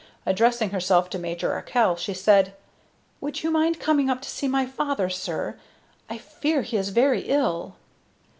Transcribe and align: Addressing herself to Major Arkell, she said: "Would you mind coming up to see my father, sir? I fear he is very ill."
Addressing 0.25 0.71
herself 0.71 1.11
to 1.11 1.19
Major 1.19 1.53
Arkell, 1.53 1.95
she 1.95 2.15
said: 2.15 2.55
"Would 3.19 3.43
you 3.43 3.51
mind 3.51 3.79
coming 3.79 4.09
up 4.09 4.19
to 4.23 4.29
see 4.31 4.47
my 4.47 4.65
father, 4.65 5.11
sir? 5.11 5.59
I 6.09 6.17
fear 6.17 6.63
he 6.63 6.75
is 6.75 6.89
very 6.89 7.27
ill." 7.29 7.75